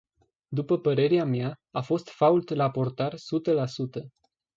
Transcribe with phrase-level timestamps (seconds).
[0.47, 4.07] După părerea mea, a fost fault la portar sută la sută.